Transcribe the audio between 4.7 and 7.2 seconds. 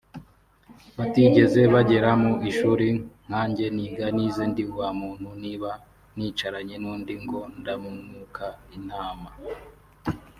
wa muntu niba nicaranye n’undi